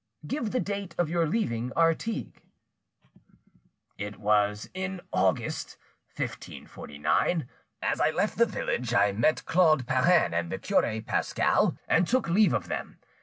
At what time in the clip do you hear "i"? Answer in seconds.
8.01-8.09, 8.95-9.11